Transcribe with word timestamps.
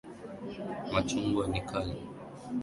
Machungwa 0.93 1.43
ni 1.47 1.61
kali. 1.69 1.95